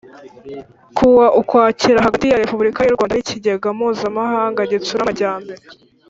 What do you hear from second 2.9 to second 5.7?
u Rwanda n Ikigega Mpuzamahanga Gitsura Amajyambere